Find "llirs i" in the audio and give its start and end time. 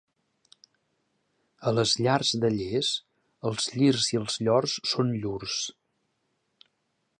3.75-4.21